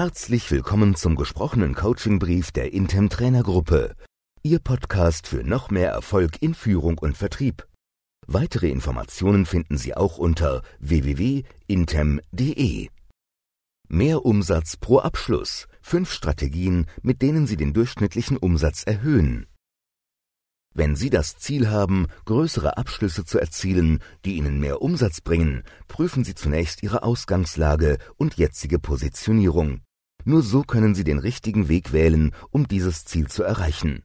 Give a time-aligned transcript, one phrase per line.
[0.00, 3.96] Herzlich willkommen zum gesprochenen Coachingbrief der Intem Trainergruppe.
[4.44, 7.66] Ihr Podcast für noch mehr Erfolg in Führung und Vertrieb.
[8.24, 11.40] Weitere Informationen finden Sie auch unter www.intem.de.
[13.88, 15.66] Mehr Umsatz pro Abschluss.
[15.82, 19.48] Fünf Strategien, mit denen Sie den durchschnittlichen Umsatz erhöhen.
[20.74, 26.22] Wenn Sie das Ziel haben, größere Abschlüsse zu erzielen, die Ihnen mehr Umsatz bringen, prüfen
[26.22, 29.80] Sie zunächst Ihre Ausgangslage und jetzige Positionierung.
[30.28, 34.02] Nur so können Sie den richtigen Weg wählen, um dieses Ziel zu erreichen.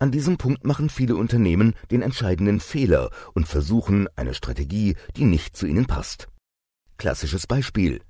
[0.00, 5.56] An diesem Punkt machen viele Unternehmen den entscheidenden Fehler und versuchen eine Strategie, die nicht
[5.56, 6.26] zu ihnen passt.
[6.98, 8.00] Klassisches Beispiel.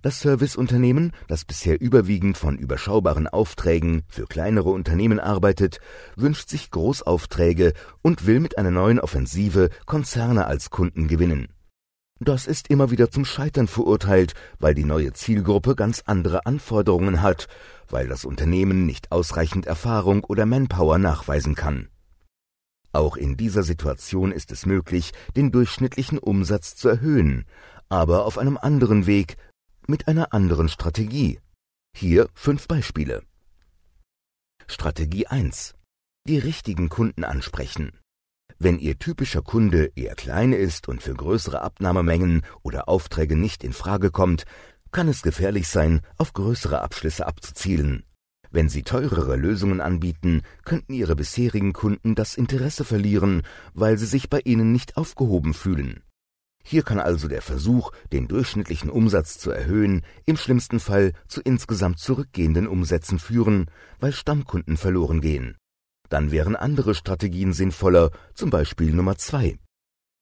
[0.00, 5.80] Das Serviceunternehmen, das bisher überwiegend von überschaubaren Aufträgen für kleinere Unternehmen arbeitet,
[6.16, 11.48] wünscht sich Großaufträge und will mit einer neuen Offensive Konzerne als Kunden gewinnen.
[12.20, 17.46] Das ist immer wieder zum Scheitern verurteilt, weil die neue Zielgruppe ganz andere Anforderungen hat,
[17.88, 21.88] weil das Unternehmen nicht ausreichend Erfahrung oder Manpower nachweisen kann.
[22.92, 27.44] Auch in dieser Situation ist es möglich, den durchschnittlichen Umsatz zu erhöhen,
[27.88, 29.36] aber auf einem anderen Weg,
[29.86, 31.40] mit einer anderen Strategie.
[31.96, 33.22] Hier fünf Beispiele.
[34.66, 35.74] Strategie 1.
[36.26, 37.92] Die richtigen Kunden ansprechen.
[38.60, 43.72] Wenn Ihr typischer Kunde eher klein ist und für größere Abnahmemengen oder Aufträge nicht in
[43.72, 44.44] Frage kommt,
[44.90, 48.02] kann es gefährlich sein, auf größere Abschlüsse abzuzielen.
[48.50, 53.42] Wenn Sie teurere Lösungen anbieten, könnten Ihre bisherigen Kunden das Interesse verlieren,
[53.74, 56.02] weil sie sich bei Ihnen nicht aufgehoben fühlen.
[56.64, 61.98] Hier kann also der Versuch, den durchschnittlichen Umsatz zu erhöhen, im schlimmsten Fall zu insgesamt
[61.98, 65.57] zurückgehenden Umsätzen führen, weil Stammkunden verloren gehen.
[66.08, 69.58] Dann wären andere Strategien sinnvoller, zum Beispiel Nummer zwei.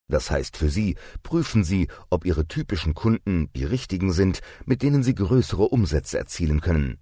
[0.09, 5.03] Das heißt für Sie, prüfen Sie, ob Ihre typischen Kunden die richtigen sind, mit denen
[5.03, 6.99] Sie größere Umsätze erzielen können.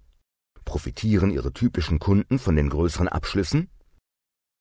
[0.64, 3.68] Profitieren Ihre typischen Kunden von den größeren Abschlüssen?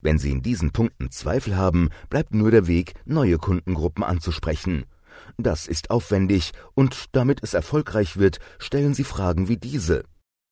[0.02, 4.86] Wenn Sie in diesen Punkten Zweifel haben, bleibt nur der Weg, neue Kundengruppen anzusprechen.
[5.38, 10.04] Das ist aufwendig, und damit es erfolgreich wird, stellen Sie Fragen wie diese.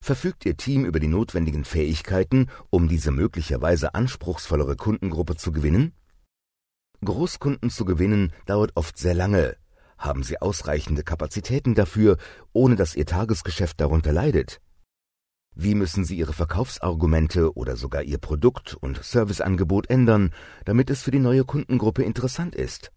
[0.04, 5.94] Verfügt Ihr Team über die notwendigen Fähigkeiten, um diese möglicherweise anspruchsvollere Kundengruppe zu gewinnen?
[7.06, 9.56] Großkunden zu gewinnen dauert oft sehr lange.
[9.98, 12.18] Haben Sie ausreichende Kapazitäten dafür,
[12.52, 14.60] ohne dass Ihr Tagesgeschäft darunter leidet?
[15.56, 20.34] Wie müssen Sie Ihre Verkaufsargumente oder sogar Ihr Produkt- und Serviceangebot ändern,
[20.66, 22.92] damit es für die neue Kundengruppe interessant ist?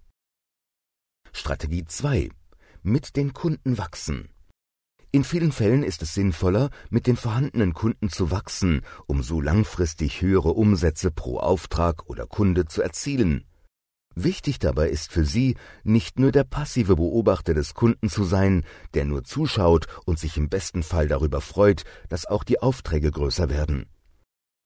[1.32, 2.30] Strategie 2.
[2.82, 4.28] Mit den Kunden wachsen.
[5.16, 10.20] In vielen Fällen ist es sinnvoller, mit den vorhandenen Kunden zu wachsen, um so langfristig
[10.20, 13.46] höhere Umsätze pro Auftrag oder Kunde zu erzielen.
[14.14, 18.62] Wichtig dabei ist für Sie, nicht nur der passive Beobachter des Kunden zu sein,
[18.92, 23.48] der nur zuschaut und sich im besten Fall darüber freut, dass auch die Aufträge größer
[23.48, 23.86] werden.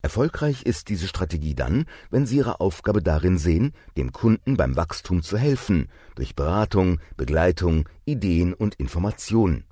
[0.01, 5.23] Erfolgreich ist diese Strategie dann, wenn Sie Ihre Aufgabe darin sehen, dem Kunden beim Wachstum
[5.23, 9.63] zu helfen, durch Beratung, Begleitung, Ideen und Information.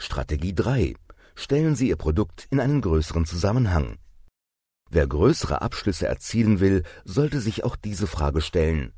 [0.00, 0.94] Strategie 3.
[1.34, 3.96] Stellen Sie Ihr Produkt in einen größeren Zusammenhang.
[4.90, 8.92] Wer größere Abschlüsse erzielen will, sollte sich auch diese Frage stellen.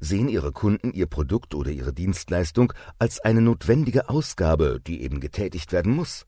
[0.00, 5.70] Sehen Ihre Kunden Ihr Produkt oder Ihre Dienstleistung als eine notwendige Ausgabe, die eben getätigt
[5.70, 6.26] werden muss?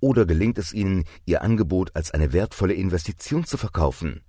[0.00, 4.24] Oder gelingt es Ihnen, Ihr Angebot als eine wertvolle Investition zu verkaufen?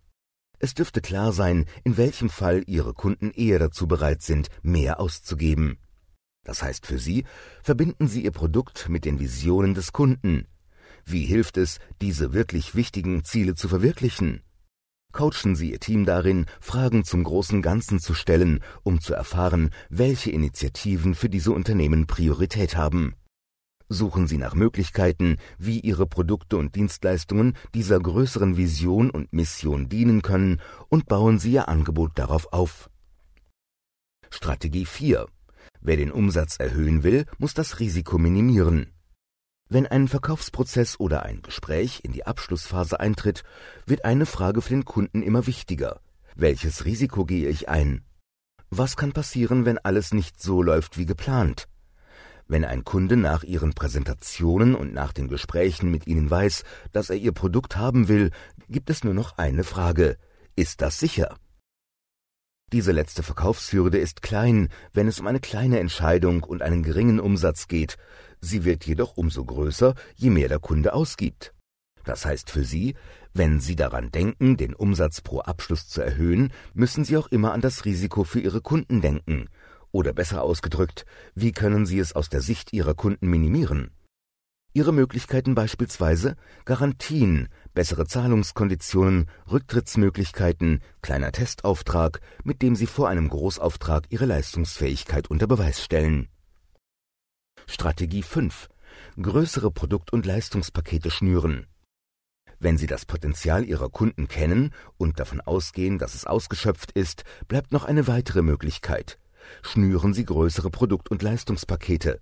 [0.59, 5.80] Es dürfte klar sein, in welchem Fall Ihre Kunden eher dazu bereit sind, mehr auszugeben.
[6.45, 7.25] Das heißt für Sie,
[7.61, 10.47] verbinden Sie Ihr Produkt mit den Visionen des Kunden,
[11.07, 14.41] wie hilft es, diese wirklich wichtigen Ziele zu verwirklichen?
[15.11, 20.31] Coachen Sie Ihr Team darin, Fragen zum großen Ganzen zu stellen, um zu erfahren, welche
[20.31, 23.13] Initiativen für diese Unternehmen Priorität haben.
[23.88, 30.23] Suchen Sie nach Möglichkeiten, wie Ihre Produkte und Dienstleistungen dieser größeren Vision und Mission dienen
[30.23, 32.89] können und bauen Sie Ihr Angebot darauf auf.
[34.31, 35.27] Strategie 4.
[35.88, 38.91] Wer den Umsatz erhöhen will, muss das Risiko minimieren.
[39.69, 43.44] Wenn ein Verkaufsprozess oder ein Gespräch in die Abschlussphase eintritt,
[43.86, 46.01] wird eine Frage für den Kunden immer wichtiger.
[46.36, 48.04] Welches Risiko gehe ich ein?
[48.71, 51.68] Was kann passieren, wenn alles nicht so läuft wie geplant?
[52.48, 56.63] Wenn ein Kunde nach Ihren Präsentationen und nach den Gesprächen mit Ihnen weiß,
[56.94, 58.31] dass er Ihr Produkt haben will,
[58.69, 60.18] gibt es nur noch eine Frage.
[60.56, 61.38] Ist das sicher?
[62.73, 67.67] Diese letzte Verkaufshürde ist klein, wenn es um eine kleine Entscheidung und einen geringen Umsatz
[67.67, 67.97] geht,
[68.41, 71.53] sie wird jedoch umso größer, je mehr der Kunde ausgibt.
[72.06, 72.95] Das heißt für Sie,
[73.33, 77.62] wenn Sie daran denken, den Umsatz pro Abschluss zu erhöhen, müssen Sie auch immer an
[77.62, 79.50] das Risiko für Ihre Kunden denken.
[79.91, 83.91] Oder besser ausgedrückt, wie können Sie es aus der Sicht Ihrer Kunden minimieren?
[84.75, 86.36] Ihre Möglichkeiten beispielsweise
[86.66, 95.48] Garantien, bessere Zahlungskonditionen, Rücktrittsmöglichkeiten, kleiner Testauftrag, mit dem Sie vor einem Großauftrag Ihre Leistungsfähigkeit unter
[95.48, 96.27] Beweis stellen.
[97.68, 98.68] Strategie 5.
[99.22, 101.68] Größere Produkt- und Leistungspakete schnüren.
[102.60, 107.71] Wenn Sie das Potenzial Ihrer Kunden kennen und davon ausgehen, dass es ausgeschöpft ist, bleibt
[107.71, 109.19] noch eine weitere Möglichkeit.
[109.62, 112.19] Schnüren Sie größere Produkt- und Leistungspakete.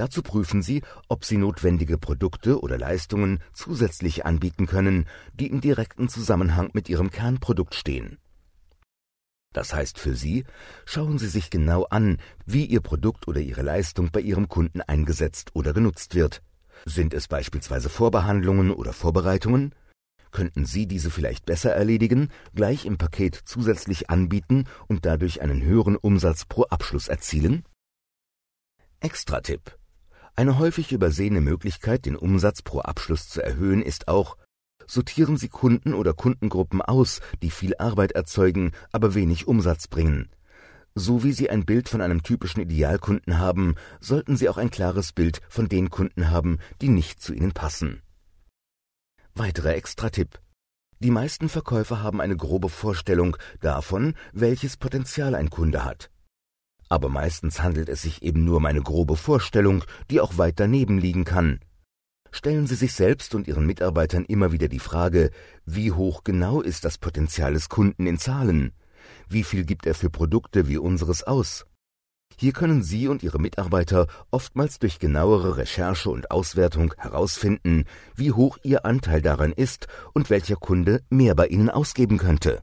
[0.00, 5.04] Dazu prüfen Sie, ob Sie notwendige Produkte oder Leistungen zusätzlich anbieten können,
[5.34, 8.16] die im direkten Zusammenhang mit Ihrem Kernprodukt stehen.
[9.52, 10.44] Das heißt für Sie,
[10.86, 12.16] schauen Sie sich genau an,
[12.46, 16.40] wie Ihr Produkt oder Ihre Leistung bei Ihrem Kunden eingesetzt oder genutzt wird.
[16.86, 19.74] Sind es beispielsweise Vorbehandlungen oder Vorbereitungen?
[20.30, 25.96] Könnten Sie diese vielleicht besser erledigen, gleich im Paket zusätzlich anbieten und dadurch einen höheren
[25.96, 27.66] Umsatz pro Abschluss erzielen?
[29.00, 29.79] Extra-Tipp
[30.40, 34.38] eine häufig übersehene Möglichkeit, den Umsatz pro Abschluss zu erhöhen, ist auch,
[34.86, 40.30] sortieren Sie Kunden oder Kundengruppen aus, die viel Arbeit erzeugen, aber wenig Umsatz bringen.
[40.94, 45.12] So wie Sie ein Bild von einem typischen Idealkunden haben, sollten Sie auch ein klares
[45.12, 48.00] Bild von den Kunden haben, die nicht zu Ihnen passen.
[49.34, 50.40] Weiterer Extra-Tipp.
[51.00, 56.10] Die meisten Verkäufer haben eine grobe Vorstellung davon, welches Potenzial ein Kunde hat
[56.90, 60.98] aber meistens handelt es sich eben nur um eine grobe Vorstellung, die auch weit daneben
[60.98, 61.60] liegen kann.
[62.32, 65.30] Stellen Sie sich selbst und Ihren Mitarbeitern immer wieder die Frage,
[65.64, 68.72] wie hoch genau ist das Potenzial des Kunden in Zahlen?
[69.28, 71.64] Wie viel gibt er für Produkte wie unseres aus?
[72.36, 77.84] Hier können Sie und Ihre Mitarbeiter oftmals durch genauere Recherche und Auswertung herausfinden,
[78.16, 82.62] wie hoch Ihr Anteil daran ist und welcher Kunde mehr bei Ihnen ausgeben könnte.